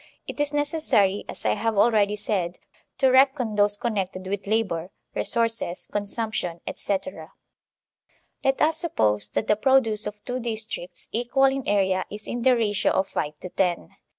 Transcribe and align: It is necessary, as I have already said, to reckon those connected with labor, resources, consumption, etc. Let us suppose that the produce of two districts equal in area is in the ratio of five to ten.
It 0.27 0.39
is 0.39 0.51
necessary, 0.51 1.25
as 1.29 1.45
I 1.45 1.53
have 1.53 1.77
already 1.77 2.15
said, 2.15 2.57
to 2.97 3.11
reckon 3.11 3.53
those 3.53 3.77
connected 3.77 4.25
with 4.25 4.47
labor, 4.47 4.89
resources, 5.13 5.87
consumption, 5.91 6.59
etc. 6.65 7.33
Let 8.43 8.63
us 8.63 8.77
suppose 8.77 9.29
that 9.29 9.45
the 9.45 9.55
produce 9.55 10.07
of 10.07 10.19
two 10.23 10.39
districts 10.39 11.07
equal 11.11 11.45
in 11.45 11.67
area 11.67 12.05
is 12.09 12.25
in 12.25 12.41
the 12.41 12.55
ratio 12.57 12.93
of 12.93 13.09
five 13.09 13.37
to 13.41 13.49
ten. 13.49 13.95